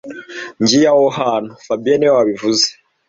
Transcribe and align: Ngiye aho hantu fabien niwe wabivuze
Ngiye 0.61 0.87
aho 0.93 1.05
hantu 1.19 1.51
fabien 1.65 1.97
niwe 1.99 2.13
wabivuze 2.17 2.67